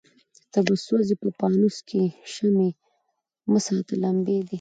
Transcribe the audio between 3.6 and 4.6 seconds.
ساته لمبې دي